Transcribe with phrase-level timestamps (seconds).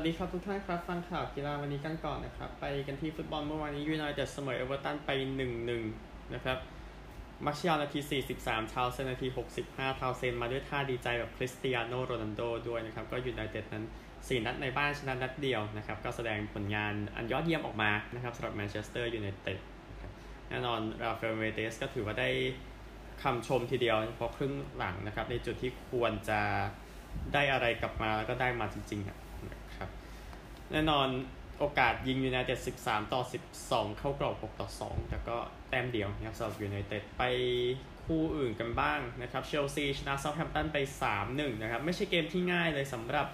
[0.00, 5.10] วัสดีครับทุกท่านครับ ฟังข่าวกีฬาวันนี้กันก่อนนะครับ ไปกันที่ฟุตบอลเมื่อวานนี้ยูไนเต็ดเสมอเอเวอร์ตันไป
[5.72, 6.58] 1-1 นะครับ
[7.44, 9.28] มาร์กซิยาลนาที 43 ทาวน์เซนด์นาที
[9.62, 13.84] 65 ทาวน์เซนด์มาด้วยท่าดีใจแบบคริสเตียโนโรนัลโดด้วยนะครับ ก็ยูไนเต็ดนั้น
[14.14, 19.58] 4 นัดในบ้านชนะนัดเดียวนะครับ ก็แสดงผลงานอันยอดเยี่ยมออกมานะครับสำหรับแมนเชสเตอร์ยูไนเต็ด
[20.48, 22.28] แน่นอนราฟาเอลเบนิเตซก็ถือว่าได้
[23.22, 26.40] คำชมทีเดียวเพราะครึ่งหลังนะครับ ในจุดที่ควรจะ
[27.34, 29.16] ได้อะไรกลับมาแล้วก็ได้มาจริงๆนะ
[29.76, 29.90] ครับ
[30.72, 31.08] แน่นอน
[31.58, 33.22] โอกาสยิงยูไนเต็ด13 ต่อ
[33.60, 35.36] 12 เข้ากรอบ 6 ต่อ 2 แต่ก็
[35.68, 37.22] แต้มเดียวนะครับสำหรับยูไนเต็ดไป
[38.04, 40.78] คู่อื่นกันบ้างนะครับเชลซีชนะเซาท์แฮมป์ตันไป
[41.18, 43.26] 3-1 นะครับ ไม่ใช่เกมที่ง่ายเลยสำหรับ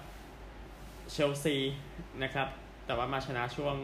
[1.11, 1.55] เชลซี
[2.23, 2.47] นะครับ
[2.85, 3.75] แต่ว่ามาชนะช่วง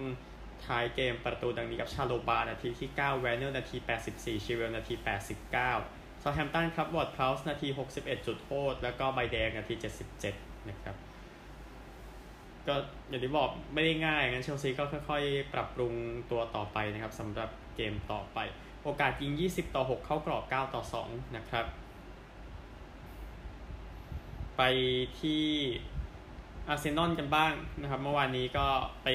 [0.66, 3.78] ท้ายเกมประตูดังนี้กับชาโลบา นาทีที่ 9 แวร์เนอร์นาที
[4.12, 4.96] 84 ชิลเวลล์ นาที
[5.42, 7.68] 89เซาท์แฮมป์ตันครับวอร์ดพราวส์นาที
[7.98, 9.76] 61 จุดโทษ แล้วก็ใบแดงนาที
[10.22, 10.96] 77 นะครับ
[12.68, 12.76] ก็
[13.10, 15.94] อย่างที่บอกไม่ได้ง่ายงั้นเชลซีก็ค่อยๆ ปรับปรุง
[16.32, 18.40] ตัวต่อไปนะครับสำหรับเกมต่อไป
[18.84, 21.66] โอกาสยิง 20 ต่อ 6 เข้ากรอบ 9 ต่อ 2 นะครับ
[24.58, 24.62] ไป
[25.20, 25.46] ที่
[26.68, 28.68] อาร์เซนอลกันบ้างนะครับ เมื่อวานนี้ก็
[29.04, 29.08] ไป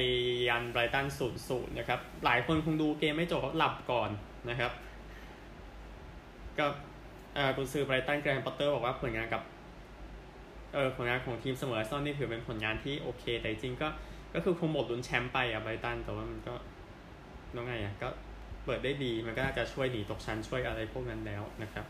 [0.49, 4.09] ยันไบรตันศูนย์ศูนย์นะครับ หลายคนคงดูเกมไม่จบเขาหลับก่อน
[4.49, 4.71] นะครับ
[6.57, 6.65] ก็
[7.55, 9.41] กุนซือไบรตันแกรนด์ปอตเตอร์บอกว่าผลงานกับ
[10.73, 13.87] เออผลงานของทีมเสมอซอนนี่ถือเป็นผลงานที่โอเค แต่จริงก็
[14.33, 16.53] ก็คือคงหมดลุ้นแชมป์ไปอะไบรตันแต่ว่ามันก็
[17.55, 18.09] น้องไงอะก็
[18.65, 21.85] เปิดได้ดีมันก็น่าจะช่วยหนีตกชั้นช่วยอะไรพวกนั้นแล้วนะครับ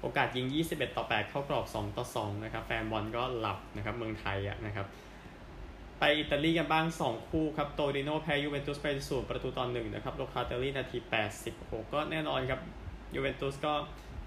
[0.00, 4.86] โอกาสยิง 21 ต่อ 8 เข้ากรอบ 2 ต่อ 2 นะครับ แฟนบอลก็หลับนะครับ เมืองไทยอะนะครับ
[5.98, 10.98] ไปอิตาลีกันบ้าง 2 คู่ครับ โตริโนแพ้ยูเวนตุสไปศูนย์ประตูต่อหนึ่งนะครับ โลคาเตลี่นาที
[11.44, 12.60] 86 ก็แน่นอนครับ
[13.14, 13.72] ยูเวนตุสก็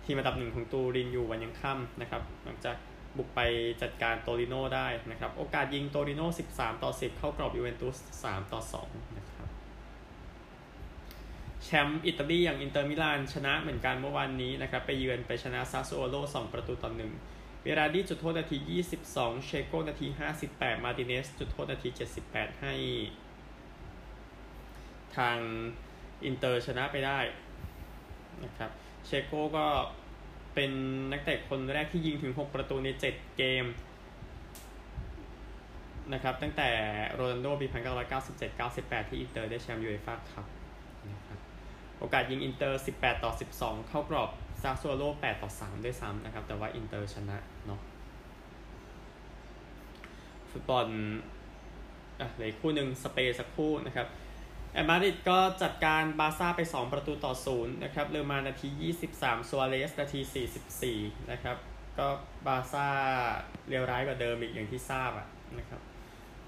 [0.05, 2.75] ทีมอันดับหนึ่งของตูรินอยู่วันยังค่ำนะครับ หลังจาก
[3.17, 3.39] บุกไป
[3.81, 6.21] จัดการโตริโนได้นะครับ โอกาสยิงโตริโน
[6.51, 9.47] 13 ต่อ 10 เข้ากรอบยูเวนตุส 3 ต่อ 2 นะครับ
[11.63, 16.91] แชมป์อิตาลีอย่างอินเตอร์มิลานชนะเหมือนกันเมื่อวานนี้นะครับ ไปเยือนไปชนะซาสซูโอโล 2 ประตูต่อ
[17.27, 18.57] 1 เบราร์ดี้จุดโทษนาที
[19.07, 20.07] 22 เชโก้นาที
[20.45, 21.89] 58 มาร์ติเนซ จุดโทษนาที
[22.25, 22.73] 78 ให้
[25.17, 25.37] ทาง
[26.25, 27.19] อินเตอร์ชนะไปได้
[28.43, 28.71] นะครับ
[29.05, 29.65] เชโก้ก็
[30.55, 30.71] เป็น
[31.11, 33.65] นักเตะคนแรกที่ยิงถึง 6 ประตูใน 7 เกม
[36.13, 36.69] นะครับตั้งแต่
[37.13, 37.67] โรนัลโดปี
[38.39, 40.45] 1997-98 ที่อินเตอร์ได้แชมป์ยูเอฟ่าคัพ
[41.11, 41.39] นะครับ
[41.99, 44.29] โอกาสยิงอินเตอร์ 18 ต่อ 12 เข้ากรอบ
[44.61, 47.79] ซาสซูโอโล 8 ต่อ 3 ด้วยซ้ำนะครับ แต่ว่าอินเตอร์ชนะเนาะ
[50.51, 50.87] ฟุตบอล
[52.19, 54.07] อะเหลือคู่หนึ่งสเปนสักคู่นะครับ
[54.75, 58.69] แอตมาดริดก็จัดการบาซ่าไป 2 ประตูต่อศูนย์นะครับเลอมาร์นาที
[59.11, 60.19] 23ซัวเรสนาที
[60.75, 61.57] 44 นะครับ
[61.99, 62.07] ก็
[62.47, 62.87] บาซ่า
[63.67, 65.27] เรียวร้ายกว่าเดิมอีกอย่างที่ทราบอะ
[65.57, 65.81] นะครับ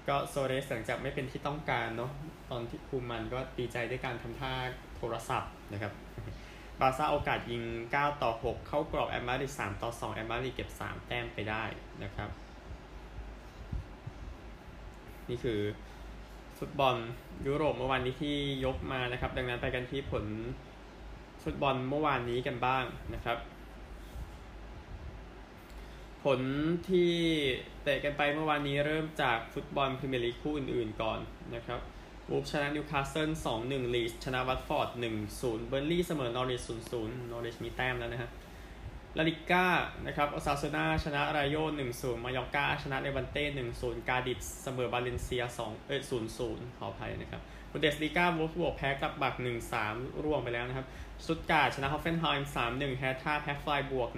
[0.08, 2.10] ก็ซัวเรสหลังจากไม่เป็นที่ต้องการเนาะ
[2.50, 4.52] ตอนที่คุมมันก็ดีใจด้วยการทำท่า
[4.96, 5.92] โทรศัพท์นะครับ
[6.80, 7.62] บาซ่าโอกาสยิง
[7.92, 11.64] 9 ต่อ 6 เข้ากรอบแอตมาริด3ต่อ 2 แอตมาริดเก็บ 3 แต้มไปได้
[12.02, 12.30] นะครับ
[15.28, 15.60] นี่คือ
[16.58, 16.96] ฟุตบอล
[17.46, 20.24] ยุโรปเมื่อวานนี้ที่ยกมานะครับ ดังนั้นไปกันที่ผล
[21.42, 23.38] ฟุตบอลเมื่อวานนี้กันบ้างนะครับ
[26.24, 26.40] ผล
[26.88, 27.12] ที่
[27.82, 31.18] เตะกันไปเมื่อวานนี้เริ่มจากฟุตบอลพรีเมียร์ลีกคู่อื่นๆก่อน
[31.54, 31.80] นะครับ
[32.30, 33.30] วูล์ฟชนะนิวคาสเซิล
[33.62, 34.88] 2-1ลีดส์ชนะวัตฟอร์ด
[35.30, 38.30] 1-0เบิร์นลีย์เสมอนอริช0-0นอริชมีแต้มแล้วนะฮะ
[39.16, 39.66] ลาลิก้า
[40.06, 41.56] นะครับโอซาซูน่าชนะราโย
[41.90, 43.44] 1-0มายอร์กาชนะเลบันเต้
[43.76, 46.00] 1-0กาดิสเสมอบาเลนเซีย2เอ้ย
[46.38, 49.34] 0-0ขออภัยนะครับบุนเดสลีกาโวล์ฟสบวร์กแพ้กลัดบัค
[49.78, 50.86] 1-3ร่วงไปแล้วนะครับ
[51.26, 54.10] สตุ๊ตการ์ทชนะฮอฟเฟนไฮม์3-1แฮร์ธ่าแพ้ไฟร์บวร์ก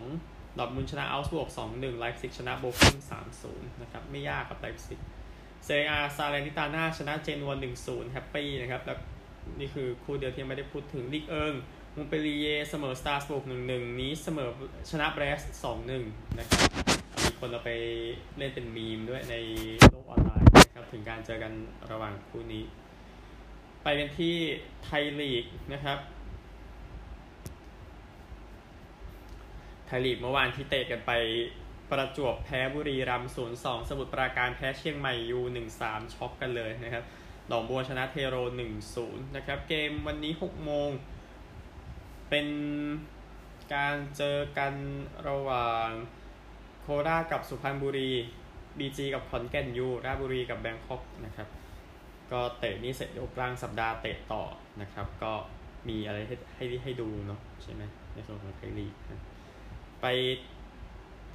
[0.00, 5.00] 1-2ดอทมุนชนะอัลส์บวก2-1ไลฟ์ซิกชนะโบฟิง3-0นย์นะครับไม่ยากกับไลฟ์ซิก
[5.64, 8.98] เซเรียอาซาเลนิตาน่าชนะเจนวน1-0แฮปปี้นะครับแล้ว
[9.60, 11.54] นี่คือคู่เดียวที่ไม่ได้พูดถึงลีกเอิง
[11.94, 14.48] มุงเปรีเยเสมอสตาร์สบุกหนึ่งหนึ่งนี้เสมอ
[14.90, 16.04] ชนะเบรสสองหนึ่ง
[16.38, 16.70] นะครับ
[17.22, 17.70] มีคนเราไป
[18.36, 19.36] เล่นเป็นมีมด้วยใน
[19.90, 21.52] โลกออนไลน์นะครับถึงการเจอกัน
[21.90, 22.64] ระหว่างคู่นี้
[23.82, 24.34] ไปเป็นที่
[24.84, 25.98] ไทยลีกนะครับ
[29.86, 31.12] ไทยลีกเมื่อวานที่เตะกันไป
[31.90, 37.04] ประจวบแพ้บุรีรัมย์ศูนย์สองสมุทรปราการแพ้เชียงใหม่ยูหนึ่งสามช็อกกันเลยนะครับ
[37.48, 39.06] หนองบัวชนะเทโรหนึ่งศู
[39.36, 40.90] นะครับ เกมวันนี้หกโมง
[42.30, 42.46] เป็น
[43.74, 44.74] การเจอกัน
[45.28, 45.88] ระหว่าง
[46.82, 48.10] โคราชกับสุพรรณบุรี
[48.78, 51.48] บีจีกับขอนแก่นยูราชบุรีกับแบงคอกนะครับ
[52.32, 54.42] ก็เตะนี้เสร็จเดี๋ยวกลางสัปดาห์เตะต่อ
[54.80, 55.32] นะครับ ก็
[55.88, 57.82] มีอะไรให้ให้ให้ดูเนาะใช่ไหม
[58.14, 58.94] ในส่วนของไทยลีก
[60.00, 60.06] ไป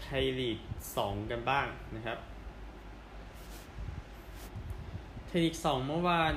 [0.02, 0.60] ไทยลีก
[0.98, 2.18] สองกันบ้างนะครับ
[5.38, 6.34] ทนิก 2 เมื่อวาน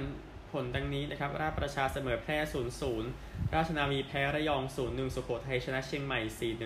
[0.52, 2.36] ผลดังนี้นะครับ ราชประชาเสมอแพร่
[2.96, 6.20] 0-0 ราชนาวีแพ้ระยอง 0-1 สุโขทัยชนะเชียงใหม่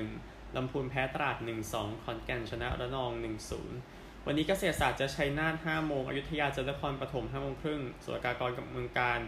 [0.06, 1.36] 4-1 ลำพูนแพ้ตราด
[1.70, 3.10] 1-2 ขอนแก่นชนะระนอง
[3.68, 9.20] 1-0 วันนี้เกษตรศาสตร์เจอชัยนาท5โมง อยุธยาเจอนครปฐม5โมงครึ่งศุลกากรกับเมืองกาญจน์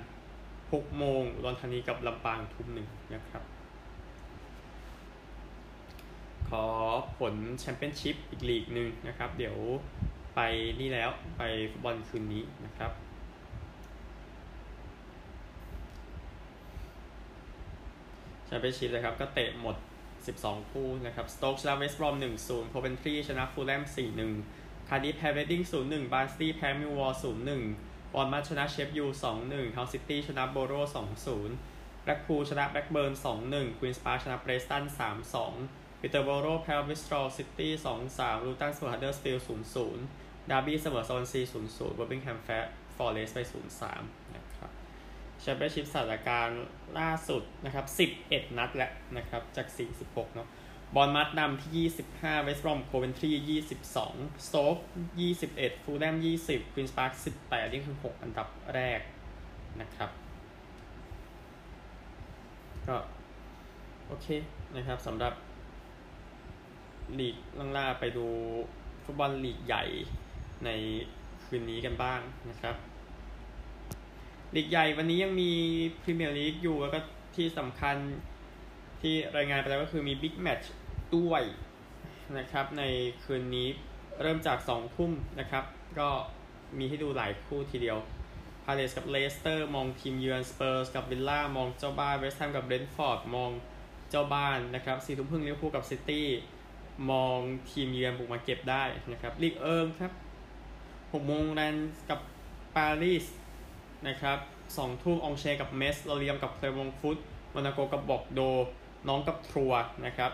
[0.45, 3.43] 6โมงอุดรธานีกับลำปางทุ่มหนึ่งนะครับ
[6.49, 6.67] ขอ
[7.19, 9.57] ผลแชมเปี้ยนชิพอีกลีกหนึ่งนะครับ เดี๋ยว
[10.37, 10.41] ไป
[10.81, 12.93] นี่แล้วไปฟุตบอลคืนนี้นะครับ
[18.47, 19.77] แชมเปี้ยนชิพนะครับ ก็เตะหมด
[20.23, 23.83] 12 คู่นะครับสโต๊กชนะเวสต์บรอม 1-0โคเวนทรีชนะฟูแล่ม
[24.35, 27.21] 4-1 คาร์ดิฟแพ้เรดดิ้ง 0-1 บาร์นสลีย์แพ้มิลล์วอลล์
[27.65, 29.07] 0-1 บอร์นมัธชนะเชฟยู
[29.41, 30.75] 2-1ฮัลล์ซิตี้ชนะโบโร
[31.39, 33.13] 2-0แบล็กพูลชนะแบล็กเบิร์น
[33.47, 34.85] 2-1ควีนส์พาร์คชนะเพรสตัน
[35.43, 37.73] 3-2ปีเตอร์โบโรแพ้บริสตอลซิตี้
[38.09, 43.39] 2-3ลูตันสเปอร์ฮัดเดอร์สฟิลด์0-0 ดาร์บี้เสมอสวอนซี0-0เบอร์มิงแฮมแพ้ฟอเรสต์ไป
[43.87, 44.71] 0-3 นะครับ
[45.41, 46.65] แชมเปี้ยนชิพสถานการณ์
[46.99, 47.87] ล่าสุดนะครับ
[48.21, 49.67] 11 นัดแล้วนะครับ จาก
[50.03, 50.49] 46 เนาะ
[50.95, 53.31] บอร์นมัธนำที่ 25 เวสต์บรอมโคเวนทรี
[53.89, 54.77] 22 สโต๊ก
[55.35, 57.13] 21 ฟูแล่ม 20 ควีนส์พาร์ค
[57.43, 59.01] 18 นี่คือ 6 อันดับแรก
[59.81, 60.11] นะครับ
[62.87, 62.97] ก็
[64.07, 64.27] โอเค
[64.77, 65.35] นะครับสำหรับ
[67.19, 68.27] ลีกล่างๆไปดู
[69.05, 69.85] ฟุตบอลลีกใหญ่
[70.65, 70.71] ใน
[71.45, 72.21] คืนนี้กันบ้าง
[72.51, 72.77] นะครับ
[74.55, 75.53] ลีกใหญ่วันนี้ยังมี
[76.03, 76.99] พรีเมียร์ลีกอยู่แล้วก็
[77.37, 77.97] ที่สำคัญ
[79.01, 80.73] ที่รายงานไปแล้วก็คือมีบิ๊กแมตช์
[81.17, 81.43] ด้วย
[82.39, 82.83] นะครับใน
[83.25, 83.69] คืนนี้
[84.23, 85.65] เริ่มจาก2ทุ่มนะครับ
[85.99, 86.09] ก็
[86.79, 87.99] มีให้ดูหลายคู่ทีเดียว
[88.65, 93.51] พาเลซกับเลสเตอร์มองทีมเยือนสเปอร์สกับวิลล่ามองเจ้าบ้านเวสต์แฮมกับเบรนท์ฟอร์ดมอง
[94.11, 96.27] เจ้าบ้านนะครับสี่ทุ่มครึ่งลิเวอร์พูลกับซิตี้
[97.11, 97.39] มอง
[97.71, 100.13] ทีมเยือนบุกมาเก็บได้นะครับลีกเอิงครับ
[101.13, 101.77] หกโมงแรน
[102.11, 102.21] กับ
[102.77, 103.25] ปารีส
[104.09, 104.39] นะครับ
[104.77, 107.19] สองทุ่มองเชกับเมสลเรียมกับเคลวงฟุต
[107.55, 108.41] มอนาโกกับบอกโด
[109.09, 109.73] น้องกับทรัว
[110.07, 110.33] นะครับ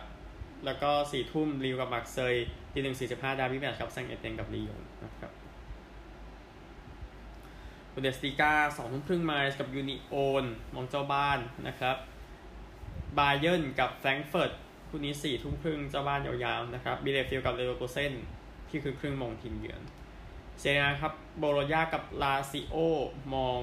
[0.65, 2.35] แล้วก็สี่ทุ่มริวกับมาร์เซย
[2.73, 5.33] ทีหนึ่งสี่สิบห้าดาร์บี้แมตช์ครับแซงเอเตนกับลียงนะครับ
[7.93, 11.97] บูเดสติก้าสองทุ่มครึ่งมาสกับยูนิโอนมองเจ้าบ้านนะครับ
[13.19, 14.53] บาเยิร์นกับแฟรงก์เฟิร์ต
[14.89, 19.83] คู่นี้สี่ทุ่มครึ่งเจ้าบ้านยาวๆนะครับบีเลเฟลด์กับเลเวอร์คูเซ่นเที่ยงคืนครึ่งมองทีมเยือน
[20.62, 22.76] เซเรียครับโบโลญากับลาซิโอ
[23.35, 23.61] มอง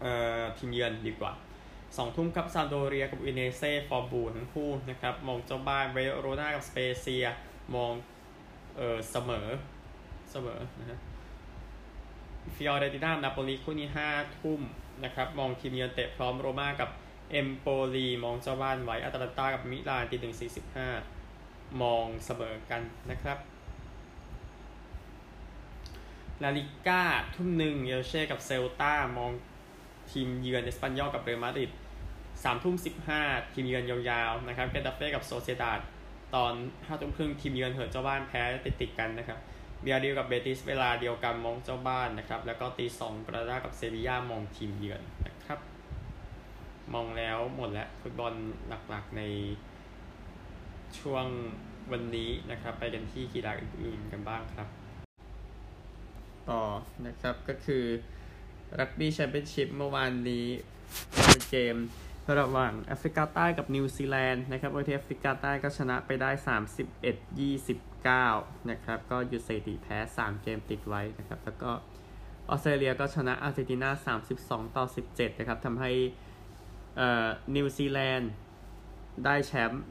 [0.00, 1.32] เอ่อทีมเยือนดีกว่า
[1.96, 7.24] สองทุ่มครับซามพ์โดเรียกับอูดิเนเซ่ฟอร์มบู่ทั้งคู่นะครับ มองเจ้าบ้านเวโรนากับสเปเซีย
[7.74, 7.92] มอง
[8.76, 9.46] เออเสมอ
[10.30, 10.98] เสมอนะฮะ
[12.54, 14.08] ฟิออเรติน่านาโปลีคู่นี้ห้า
[14.38, 14.60] ทุ่ม
[15.04, 16.90] นะครับ มองทีมเยือนเตะพร้อมโรม่ากับ
[17.30, 20.88] เอมโปลีมองเจ้าบ้านไว้อตาลันต้ากับมิลานตีหนึ่งสี่สิบห้า
[21.82, 23.38] มองเสมอกันนะครับ
[26.42, 27.02] ลาลิก้า
[27.34, 29.32] ทุ่มหนึ่งเอลเช่กับเซลตามอง
[30.10, 31.70] ทีมเยือนเอสปันยอลกับเรอัลมาดริด
[32.42, 33.20] สามทุ่มสิบห้า
[33.52, 35.80] ทีมเยือนยาวๆนะครับเกตาเฟ่กับโซเซียดาด
[36.34, 36.52] ตอน
[36.86, 39.38] ห้าทุ่มครึ่งทีมเยือนเห็นเจ้าบ้านแพ้ติดติดกันนะครับ
[39.82, 45.58] บียาร์เรอัลกับเบติสเวลาเดียวกันมองเจ้าบ้านนะครับ แล้วก็ตีสองกรานาด้ากับเซบีย่ามองทีมเยือนนะครับ
[46.94, 48.32] มองแล้วหมดแล้วฟุตบอล
[48.88, 49.22] หลักๆใน
[50.98, 51.26] ช่วง
[51.92, 54.68] วันนี้นะครับ ไปกันที่กีฬาอื่นๆกันบ้างครับ
[56.50, 56.64] ต่อ
[57.06, 57.84] นะครับ ก็คือ
[58.78, 60.46] รักบี้แชมเปี้ยนชิพเมื่อวานนี้
[61.12, 61.76] เป็นเกม
[62.38, 66.30] ระหว่างแอฟริกาใต้กับนิวซีแลนด์นะครับโดยที่แอฟริกาใต้ก็ชนะไปได้
[68.10, 71.70] 31-29 นะครับ ก็หยุดสถิติแพ้ 3 เกมติดไว้นะครับ แล้วก็
[72.48, 74.16] ออสเตรเลียก็ชนะอาร์เจนตินา
[74.66, 75.90] 32 ต่อ 17 นะครับทำให้
[77.56, 78.30] นิวซีแลนด์
[79.24, 79.84] ได้แชมป์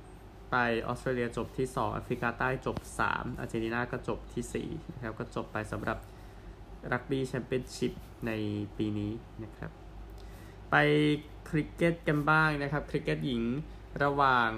[0.52, 0.56] ไป
[0.88, 2.78] ออสเตรเลียจบที่ 2 แอฟริกาใต้จบ
[3.10, 5.98] 3 อาร์เจนตินาก็จบที่ 4 นะครับ ก็จบไปสำหรับ
[6.92, 7.94] รักบี้แชมเปี้ยนชิพ
[8.28, 8.32] ใน
[8.78, 9.12] ปีนี้
[9.44, 9.72] นะครับ
[10.72, 10.76] ไป
[11.50, 13.44] คริกเก็ตกันบ้างนะครับ คริกเก็ตหญิง
[14.04, 14.50] ระหว่าง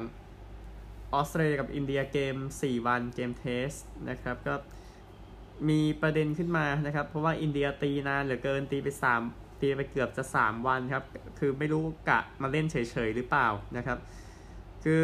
[1.14, 3.72] ออสเตรเลียกับอินเดียเกม 4 วันเกมเทส
[4.10, 4.56] นะครับ ก็
[5.70, 8.88] มีประเด็นขึ้นมานะครับ เพราะว่าอินเดียตีนานเหลือเกินตีไป
[9.26, 11.04] 3 ตีไปเกือบจะ 3 วันครับ
[11.40, 12.76] คือไม่รู้กะมาเล่นเฉ
[13.08, 13.48] ยๆหรือเปล่า
[13.78, 13.98] นะครับ
[14.84, 15.04] คือ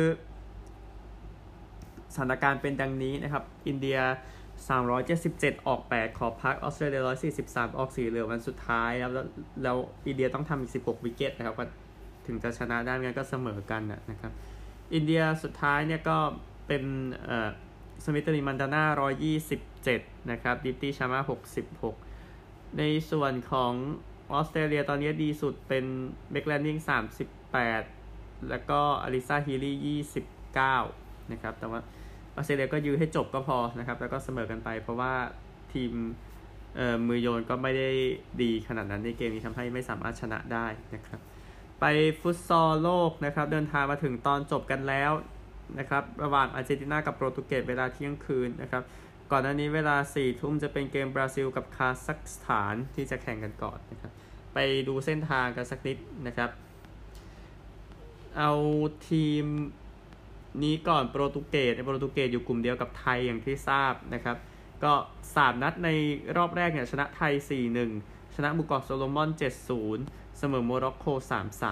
[2.13, 3.97] สถานการณ์เป็นดังนี้นะครับ อินเดีย
[4.57, 7.01] 377 ออก 8 ขอพักออสเตรเลีย
[7.39, 9.11] 143 ออก4เหลือวันสุดท้ายแล้ว
[9.63, 11.55] แล้วอินเดียต้องทำอีก 16 วิกเก็ตนะครับ
[12.25, 14.31] ถึงจะชนะได้งั้นก็เสมอกันนะครับ
[14.93, 16.17] อินเดียสุดท้ายเนี่ยก็
[16.67, 16.83] เป็น
[17.25, 17.49] เอ่อ
[18.03, 18.83] สมิธรีมันดาน่า
[19.55, 21.19] 127 นะครับ ดีปติ ชาร์มา
[21.99, 23.73] 66 ในส่วนของ
[24.31, 25.85] ออสเตรเลียตอนนี้ดีสุดเป็น
[26.31, 26.77] เม็ก แลนนิง
[27.63, 30.03] 38 แล้วก็อลิสซาฮีลี
[30.85, 31.79] 29 นะครับ แต่ว่า
[32.37, 35.13] ออสเตรเลียก็ยื้อให้จบก็พอนะครับ แล้วก็เสมอกันไป เพราะว่า
[35.73, 35.91] ทีม
[36.75, 37.89] เอ่อมือโยนก็ไม่ได้
[38.41, 41.19] ดีขนาดนั้นในเกมนี้ทำให้ไม่สามารถชนะได้นะครับ
[41.79, 41.85] ไป
[42.19, 45.11] ฟุตซอลโลกนะครับ เดินทางมาถึงตอนจบกันแล้ว
[45.79, 48.83] นะครับ ระหว่างอาร์เจนตินากับโปรตุเกสเวลาเที่ยงคืนนะครับ
[49.31, 54.11] ก่อนหน้านี้เวลา4ี่ทุ่มจะเป็นเกมบราซิลกับคาซัคสถานที่จะแข่งกันก่อนนะครับ
[54.53, 56.49] ไปดูเส้นทางกันสักนิดนะครับ
[58.37, 58.51] เอา
[59.09, 59.45] ทีม
[60.63, 64.37] นี้ก่อนโปรตุเกสโปรตุเกสอยู่กลุ่มเดียวกับไทยอย่างที่ทราบนะครับ
[64.83, 64.93] ก็
[65.35, 65.89] สามนัดใน
[66.37, 67.33] รอบแรกเนี่ยชนะไทย
[67.83, 69.29] 4-1 ชนะหมู่เกาะโซโลมอน
[69.83, 71.05] 7-0 เสมอโมร็อกโก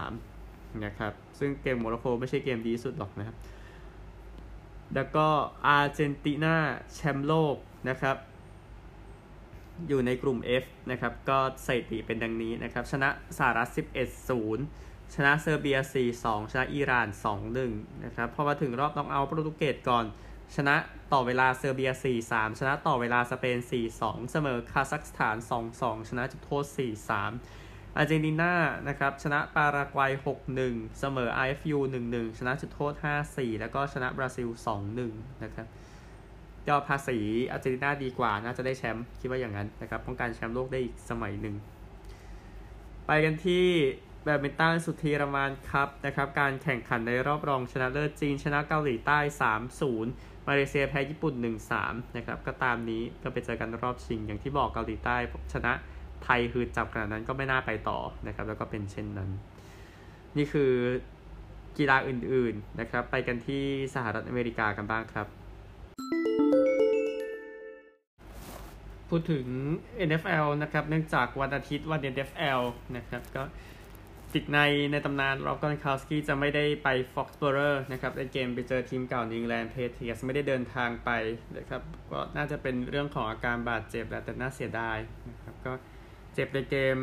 [0.08, 3.38] 3-3 นะครับ ซึ่งเกมโมร็อกโกไม่ใช่เกมดีสุดหรอกนะครับ
[4.96, 5.28] แล้วก็
[5.68, 6.56] อาร์เจนตินา
[6.94, 7.56] แชมป์โลก
[7.90, 8.18] นะครับ
[9.88, 13.70] อยู่ในกลุ่ม F นะครับ ก็สถิติเป็นดังนี้นะครับ ชนะสหรัฐ
[14.36, 15.78] 11-0 ชนะเซอร์เบีย
[16.16, 17.08] 4-2 ชนะอิหร่าน
[17.56, 20.06] 2-1 นะครับ พอมาถึงรอบน็อกเอาท์โปรตุเกสก่อน
[20.56, 20.76] ชนะ
[21.14, 21.92] ต่อเวลาเซอร์เบีย
[22.26, 23.58] 4-3 ชนะต่อเวลาสเปน
[23.96, 25.38] 4-2 เสมอคาซัคสถาน
[25.74, 26.66] 2-2 ชนะจุดโทษ
[27.32, 28.54] 4-3 อาร์เจนตินา
[28.88, 30.12] นะครับ ชนะปารากวัย
[30.56, 31.78] 6-1 เสมอ RFU
[32.10, 32.94] 1-1 ชนะจุดโทษ
[33.28, 34.50] 5-4 แล้วก็ชนะบราซิล
[34.96, 35.68] 2-1 นะครับ
[36.68, 37.18] ยอดภาษี
[37.52, 41.56] อาร์เจนตินาดีกว่า น่าจะได้แชมป์คิดว่าอย่างนั้นนะครับป้องกันแชมป์โลกได้อีกสมัยหนึ่ง
[43.08, 43.66] ไปกันที่
[44.28, 49.20] แบดมินตันสุธีรมาน คัพนะครับการแข่งขันในรอบรองชนะเลิศจีนชนะเกาหลีใต้
[49.84, 51.34] 3-0 มาเลเซียแพ้ญี่ปุ่น
[51.76, 55.18] 1-3 นะครับก็ตามนี้ก็ไปเจอกันรอบชิงอย่างที่บอกเกาหลีใต้
[55.54, 55.74] ชนะ
[56.24, 59.30] ไทยคือจับขนาดนั้นก็ไม่น่าไปต่อนะครับแล้วก็เป็นเช่นนั้น
[60.38, 60.72] นี่คือ
[61.78, 63.64] กีฬาอื่นๆนะครับไปกันที่
[63.94, 65.28] สหรัฐอเมริกากันบ้างครับ
[69.10, 69.46] พูดถึง
[70.10, 72.62] NFL นะครับเนื่องจากวันอาทิตย์วัน NFL
[72.96, 73.44] นะครับก็
[74.36, 74.60] ติดใน
[74.92, 81.10] ในตำนานร็อบ กรอนคาวสกี้จะไม่ได้ไปฟ็อกซ์โบโรนะครับในเกมไปเจอทีมเก่านิวแลนด์เพเทียสไม่ได้เดินทางไป
[81.58, 84.98] นะครับก็น่าจะเป็นเรื่องของอาการบาดเจ็บแหละแต่น่าเสียดาย
[85.30, 85.74] นะครับก็
[86.34, 86.96] เจ็บในเกม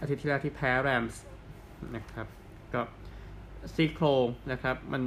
[0.00, 1.22] อาทิตย์ที่แล้วที่แพ้แรมส์
[1.96, 2.26] นะครับ
[2.74, 2.80] ก็
[3.74, 5.04] ซี่โครงนะครับมัน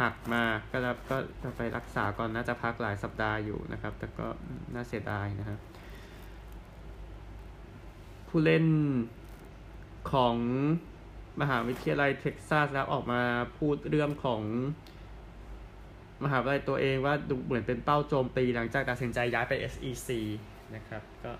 [0.00, 0.42] หักมา
[0.72, 4.26] ก็จะก็จะไปรักษาก่อนน่าจะพักหลายสัปดาห์อยู่นะครับ แต่ก็
[4.74, 5.58] น่าเสียดายนะครับ
[8.28, 8.66] ผู้เล่น
[10.12, 10.36] ของ
[11.40, 13.22] มหาวิทยาลัยเท็กซัสแล้วออกมา
[13.58, 14.42] พูดเรื่องของ
[16.24, 20.08] มหาวิทยาลัยตัวเองว่าดูเหมือนเป็นเป้าโจมตีหลังจากตัดสินใจย้ายไป SEC
[20.74, 21.32] นะครับ ก็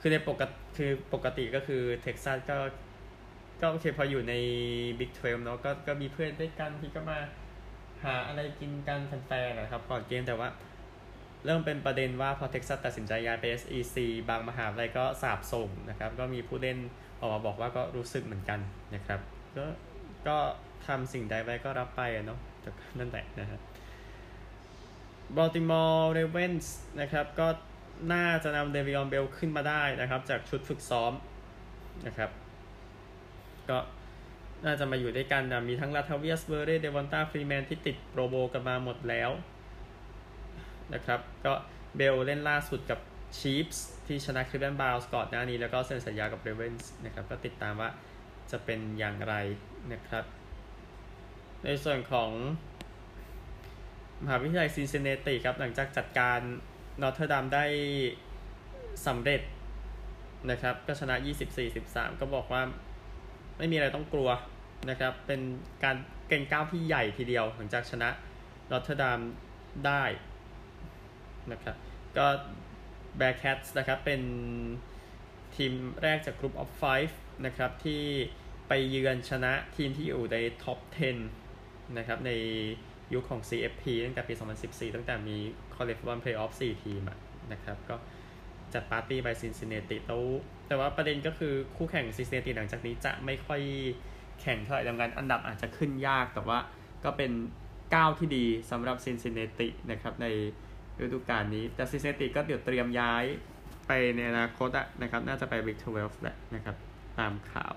[0.00, 2.58] คือในปกติคือปกติก็คือเท็กซัสก็
[3.60, 4.34] ก็โอเคพออยู่ใน
[4.98, 7.18] Big 12เนาะก็ก็มีเพื่อนด้วยกันที่ก็มา
[8.04, 10.48] หาอะไรกินกันแฟนๆนะครับก่อนเกมแต่ว่า
[11.44, 13.96] เริ่มเป็นประเด็นว่าพอเท็กซัสตัดสินใจย้ายไป SEC
[14.28, 16.78] บางมหาวิทยาลัยก็สาปส่งนะครับ ก็มีผู้เล่น
[17.20, 18.60] ออกมาบอกว่าก็รู้สึกเหมือนกัน
[18.94, 19.20] นะครับ
[19.56, 19.64] ก็
[20.28, 20.36] ก็
[20.86, 23.60] ทำสิ่งใดไว้ก็รับไปอะเนาะแต่นั่นแหละนะครับ
[25.36, 27.48] บ a l ติมอร์เรเวนส์นะครับก็
[28.12, 31.12] น่าจะนำเลเวออนเบลล์ขึ้นมาได้นะครับ จากชุดฝึกซ้อม
[32.06, 32.30] นะครับ
[33.68, 33.78] ก็
[34.64, 39.30] น่าจะมาอยู่ด้วยกันนะมีทั้งลาทาเวียสเมอร์เรย์เดวอนตาฟรีแมนที่ติด Pro Bowl กันมาหมดแล้ว
[40.94, 41.52] นะครับ ก็
[41.96, 42.98] เบลเล่นล่าสุดกับ
[43.38, 47.90] ชีฟส์ที่ชนะคริสตันบาวส์ก่อนหน้านี้ แล้วก็เซ็นสัญญากับเรเวนส์นะครับ ก็ติดตามว่า
[48.50, 49.34] จะเป็นอย่างไร
[49.92, 50.24] นะครับ
[51.64, 52.30] ในส่วนของ
[54.22, 56.40] มหาวิทยาลัยซินซินเนติครับ หลังจากจัดการ
[57.02, 57.64] นอร์เทอร์ดัมได้
[59.06, 59.40] สำเร็จ
[60.50, 61.14] นะครับ ก็ชนะ
[61.68, 62.62] 24-13 ก็บอกว่า
[63.58, 64.30] ไม่มีอะไรต้องกลัว
[64.90, 65.40] นะครับ เป็น
[65.84, 65.96] การ
[66.28, 68.08] เก่งก้าวที่ใหญ่ทีเดียว หลังจากชนะ
[68.70, 69.20] นอร์เทอร์ดัม
[69.86, 70.02] ได้
[71.52, 71.76] นะครับ
[72.16, 72.26] ก็
[73.20, 74.22] Bearcats นะครับ เป็น
[75.56, 77.12] ทีมแรกจากกลุ่ม of five
[77.46, 78.02] นะครับ ที่
[78.68, 80.78] ไปเยือนชนะทีมที่อยู่ใน top
[81.38, 82.32] 10 นะครับ ใน
[83.14, 85.36] ยุคของ CFP ตั้งแต่ปี 2014 ตั้งแต่มี
[85.74, 87.02] College Football Playoff 4ทีม
[87.52, 87.96] นะครับ ก็
[88.74, 90.22] จัดปาร์ตี้ไปซินซินเนติแล้ว
[90.68, 93.60] แต่ว่าประเด็นก็คือคู่แข่งซินซินเนติหลังจากนี้จะไม่ค่อย
[94.40, 96.58] แข่งเท่าไหร่ดังนั้นอันดับอาจจะขึ้นยากแต่ว่า
[97.04, 97.32] ก็เป็น
[97.94, 100.26] ก้าวที่ดีสำหรับซินซินเนตินะครับใน
[101.00, 103.24] ฤดูกาลนี้ แต่ซินซินเนติก็เดี๋ยวเตรียมย้าย
[103.86, 104.68] ไปในอนาคต
[105.02, 106.76] นะครับ น่าจะไป Big 12แหละนะครับ
[107.18, 107.74] ตามข่าว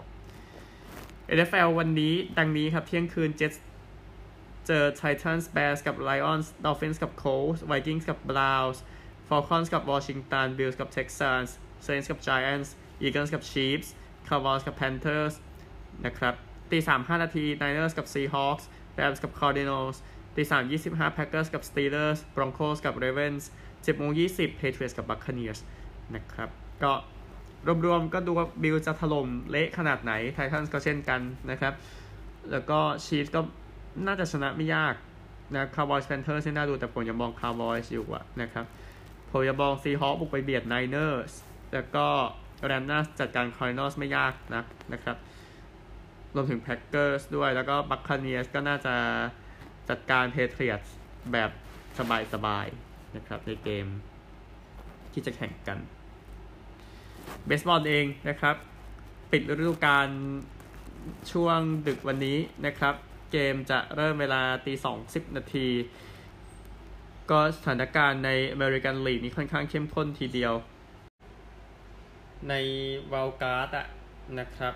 [1.38, 3.58] NFL วันนี้ดังนี้ครับ เที่ยงคืน Jets
[4.68, 8.78] เจอ Titans Bears กับ Lions Dolphins กับ Colts Vikings กับ Browns
[9.28, 11.50] Falcons กับ Washington Bills กับ Texans
[11.86, 12.70] Saints กับ Giants
[13.06, 13.90] Eagles กับ Chiefs
[14.28, 15.36] Cowboys กับ Panthers
[16.06, 16.36] นะครับ
[16.72, 18.64] ตีสามห้านาที Niners กับ Seahawks
[18.98, 19.98] Rams กับ Cardinals
[20.36, 23.44] ตีสามยี่สิบห้า Packers กับ Steelers Broncos กับ Ravens
[23.84, 25.60] เจ็ดโมงยี่สิบ Patriots กับ Buccaneers
[26.16, 26.50] นะครับ
[26.84, 26.92] ก็
[27.86, 31.74] รวมๆก็ดูว่าบิลจะถล่มเละขนาดไหน Titans ก็เช่นกันนะครับ
[32.52, 33.42] แล้วก็ Chiefs ก็
[34.08, 34.96] น่าจะชนะไม่ยาก
[35.56, 38.66] นะ Cowboys Panthers นี่น่าดูแต่ผมยังมอง Cowboys อยู่อะนะครับ
[39.32, 41.34] ผมยังมอง Seahawks บุกไปเบียด Niners
[41.74, 42.06] แล้วก็
[42.66, 45.18] แรมส์น่าจัดการคาร์ดินัลส์ไม่ยากนะนะครับ
[46.36, 48.96] รวมถึงแพ็กเกอร์สด้วยแล้วก็บัคคาเนียร์สก็น่าจะ
[49.90, 50.82] จัดการแพทริออตส์
[51.32, 51.52] แบบ
[52.34, 53.86] สบายๆนะครับในเกม
[55.14, 55.80] ที่จะแข่งกัน
[57.46, 58.56] เบสบอลเองนะครับ
[59.32, 60.08] ปิดฤดูกาล
[61.32, 62.96] ช่วงดึกวันนี้นะครับ
[63.32, 65.68] เกมจะเริ่มเวลาตีสองสิบนาที
[67.32, 70.54] ก็สถานการณ์ในอเมริกันลีกนี้ค่อนข้างเข้มข้นทีเดียว
[72.50, 72.54] ใน
[73.12, 73.88] Wild Card อะ
[74.40, 74.74] นะครับ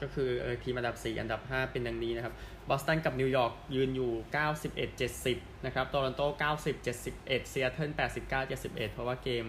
[0.00, 2.34] ก็คือเออทีมอันดับ 4 อันดับ 5 เป็นดังนี้นะครับ
[2.70, 4.12] บอสตันกับนิวยอร์กยืนอยู่
[4.58, 6.22] 91 70 นะครับโตรอนโต
[6.62, 7.90] 90 71เซีแอตเทิล
[8.22, 9.44] 89 71 เพราะว่าเกม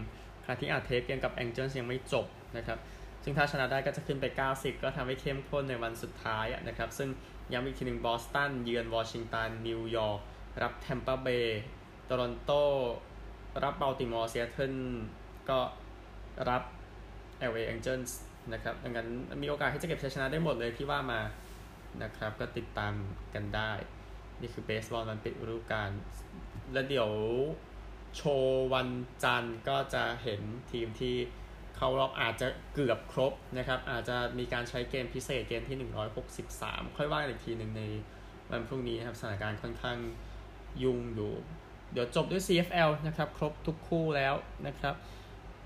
[0.46, 2.26] ขณะที่อัดเทปเกมกับแองเจิลยังไม่จบ
[2.58, 2.80] นะครับ
[3.24, 7.10] ซึ่งถ้าชนะได้ก็จะขึ้นไป 90 ก็ทำให้เข้มข้นในวันสุดท้ายนะครับ ซึ่ง
[7.52, 10.20] ย้ำอีกทีหนึ่งบอสตันเยือนวอชิงตันนิวยอร์ก
[10.62, 11.62] รับแทมเปอร์เบย์
[12.06, 12.52] โตลอนโต
[13.64, 14.76] รับบัลติมอร์เซีแอตเทิล
[15.50, 15.60] ก็
[16.50, 16.64] รับ
[17.52, 18.12] LA Angels
[18.54, 19.08] นะครับ ดังนั้น
[19.42, 21.20] มีโอกาสที่จะเก็บชัยชนะได้หมดเลยที่ว่ามา
[22.04, 22.94] นะครับ ก็ติดตาม
[23.34, 23.72] กันได้
[24.42, 25.90] นี่คือเบสบอลมันปิดฤดูกาล
[26.74, 27.12] แล้วเดี๋ยว
[28.16, 28.90] โชว์วัน
[29.24, 31.16] จันทร์ก็จะเห็นทีมที่
[31.78, 35.78] เข้ารอบอาจจะเกือบครบนะครับ อาจจะมีการใช้เกมพิเศษเกมที่
[36.38, 37.84] 163 ค่อยว่ากันอีกทีหนึ่งใน
[38.50, 39.98] วันพรุ่งนี้นะครับสถานการณ์ค่อนข้าง
[40.84, 41.34] ยุ่งอยู่
[41.94, 44.34] เดี๋ยวจบด้วย CFL นะครับ ครบทุกคู่แล้ว
[44.68, 44.96] นะครับ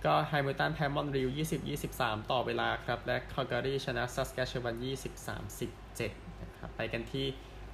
[0.06, 5.28] ก็แฮมิลตันแพ้มอนทรีออล20 23 ต่อเวลาครับ และคาลการีชนะซัสแคตเชวัน20
[5.76, 7.26] 37 นะครับ ไปกันที่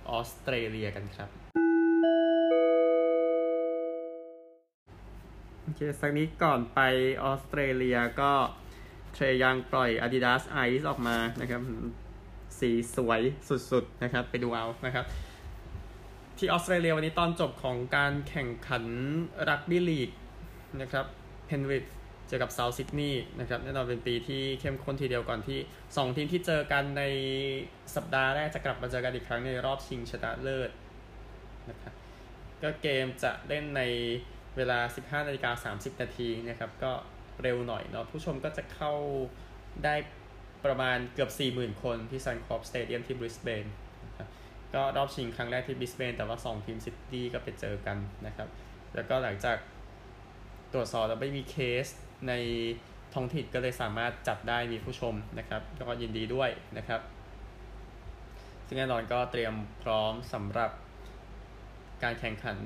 [0.10, 1.30] ออสเตรเลียกันครับ
[5.62, 6.80] โอเค สักนี้ก่อนไป
[7.24, 8.32] ออสเตรเลียก็
[9.13, 11.62] เทรยังปล่อย Adidas Ice ออกมานะครับ
[12.60, 13.22] สีสวย
[13.72, 15.06] สุดๆ นะครับ ไปดูเอานะครับ
[16.38, 18.84] ที่ออสเตรเลียวันนี้ตอนจบของการแข่งขัน
[19.50, 20.10] รักบี้ลีก
[20.81, 21.05] นะครับ
[21.46, 21.86] เพนวิด
[22.31, 27.03] เจอกับเซาท์ซิดนีย์นะครับแน่นอนเป็นปีที่เข้มข้นทีเดียวก่อนที่ 2 ทีมที่เจอกันใน
[27.96, 30.70] สัปดาห์แรกจะกลับมาเจอกันอีกครั้งในรอบชิงชนะเลิศ
[31.70, 31.94] นะครับ
[32.63, 33.81] ก็เกมจะเล่นใน
[34.57, 36.91] เวลา 15นาฬิกา30 นาทีนะครับ ก็
[37.41, 38.94] เร็วหน่อยเนาะผู้ชมก็จะเข้า
[39.85, 39.96] ได้
[40.65, 43.65] ประมาณเกือบ 40,000 คนที่ Suncorp Stadium ที่บริสเบน
[44.05, 44.27] นะครับ
[44.74, 48.48] ก็รอบชิงครั้งแรกที่บริสเบนแต่ว่า 2 ทีมซิดนีย์ก็ไปเจอกันนะครับ
[48.96, 49.57] แล้วก็หลังจาก
[50.74, 51.87] ตรวจสอบแล้วไม่มีเคส
[52.27, 52.34] ใน
[53.14, 57.01] ท้องถิ่นก็เลยสามารถจัดได้มีผู้ชมนะครับก็ยินดีด้วยนะครับ
[58.68, 59.53] ซึ่งแน่นอนก็เตรียม
[59.84, 60.72] พร้อมสำหรับ
[62.03, 62.57] การแข่งขัน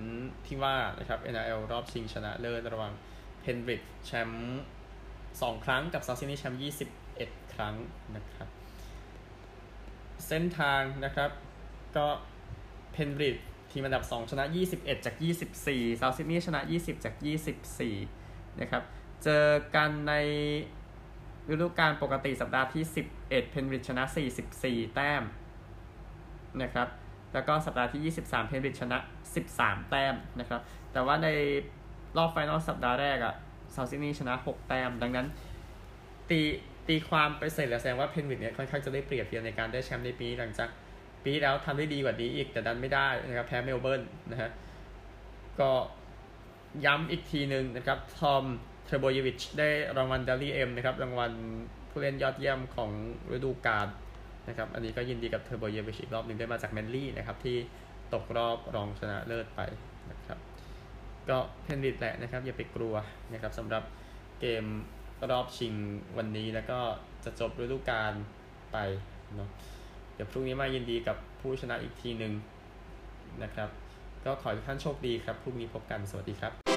[0.45, 2.93] ที่ว่านะครับ NRL รอบชิงชนะเลิศระหว่าง
[3.41, 4.61] เพนบริดแชมป์
[5.41, 6.61] สองครั้งกับซาซินีแชมป์
[7.05, 7.75] 21 ครั้ง
[8.15, 8.49] นะครับ
[10.27, 11.29] เส้นทางนะครับ
[11.97, 12.07] ก็
[12.91, 13.37] เพนบริด
[13.71, 14.43] ทีมอันดับ 2 ชนะ
[14.75, 15.15] 21 จาก
[15.57, 17.15] 24ซาซินีชนะ 20 จาก
[17.87, 18.83] 24 นะครับ
[19.23, 20.13] เจอกันใน
[21.51, 24.03] ฤดูกาลปกติสัปดาห์ที่ 11 เพนริธชนะ
[24.49, 25.23] 44 แต้ม
[26.61, 26.87] นะครับ
[27.33, 28.97] แล้วก็สัปดาห์ที่ 23 เพนริธชนะ
[29.45, 31.27] 13 แต้มนะครับ แต่ว่าใน
[32.17, 35.27] รอบ final สัปดาห์แรกเซาท์ซิดนีย์ชนะ 6 แต้ม ดังนั้น
[36.29, 36.41] ตี
[36.87, 40.69] ตีความไปเสร็จแล้วแสดงว่าเพนริธเนี่ยค่อนข้างจะได้เปรียบเทียบในการได้แชมป์ในปีหลังจาก
[41.23, 44.01] ปีแล้วทำได้ดีกว่านี้อีกแต่ดันไม่ได้นะครับแพ้เมลเบิร์น
[44.31, 44.49] นะฮะ
[45.59, 45.71] ก็
[46.85, 48.45] ย้ำอีกทีหนึ่งนะครับทอม
[48.85, 51.31] เทรโบยวิชได้รางวัล Dally M นะครับ รางวัล
[51.89, 52.91] ผู้เล่นยอดเยี่ยมของ
[53.35, 53.87] ฤดูกาล
[54.47, 57.57] นะครับ อันนี้ก็ยินดีกับเทรโบยวิชอีกรอบหนึ่งได้มาจากแมนลี่นะครับที่
[58.13, 59.61] ตกรอบรองชนะเลิศไป
[60.11, 60.39] นะครับ
[61.29, 62.95] ก็เพนริธแหละนะครับ อย่าไปกลัว
[63.33, 63.83] นะครับสำหรับ
[64.39, 64.63] เกม
[65.31, 65.73] รอบชิง
[66.17, 66.79] วันนี้แล้วก็
[67.23, 68.13] จะจบฤดูกาล
[68.71, 68.77] ไป
[69.35, 69.49] เนาะ
[70.13, 72.33] เดี๋ยวพรุ่งนี้มายินดีกับผู้ชนะอีกทีหนึ่ง
[73.43, 73.69] นะครับ
[74.25, 76.74] ก็ขอให้ทุกท่านโชคดีครับพรุ่งนี้พบกันสวัสดีครับ